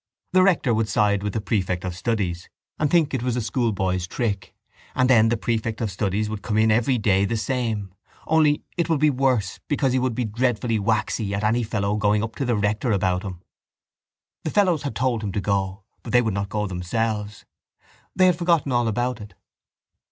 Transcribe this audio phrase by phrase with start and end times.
[0.33, 3.99] The rector would side with the prefect of studies and think it was a schoolboy
[4.09, 4.55] trick
[4.95, 7.93] and then the prefect of studies would come in every day the same,
[8.25, 12.23] only it would be worse because he would be dreadfully waxy at any fellow going
[12.23, 13.43] up to the rector about him.
[14.43, 17.45] The fellows had told him to go but they would not go themselves.
[18.15, 19.35] They had forgotten all about it.